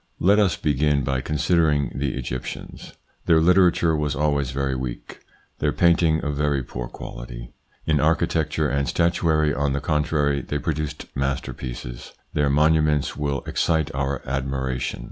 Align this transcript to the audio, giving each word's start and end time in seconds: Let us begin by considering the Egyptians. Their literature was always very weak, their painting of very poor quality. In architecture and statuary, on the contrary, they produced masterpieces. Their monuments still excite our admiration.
Let 0.19 0.39
us 0.39 0.57
begin 0.57 1.03
by 1.03 1.21
considering 1.21 1.91
the 1.93 2.15
Egyptians. 2.17 2.93
Their 3.27 3.39
literature 3.39 3.95
was 3.95 4.15
always 4.15 4.49
very 4.49 4.73
weak, 4.75 5.19
their 5.59 5.71
painting 5.71 6.21
of 6.21 6.35
very 6.35 6.63
poor 6.63 6.87
quality. 6.87 7.53
In 7.85 7.99
architecture 7.99 8.67
and 8.67 8.87
statuary, 8.87 9.53
on 9.53 9.73
the 9.73 9.79
contrary, 9.79 10.41
they 10.41 10.57
produced 10.57 11.05
masterpieces. 11.13 12.13
Their 12.33 12.49
monuments 12.49 13.09
still 13.11 13.41
excite 13.45 13.93
our 13.93 14.23
admiration. 14.27 14.99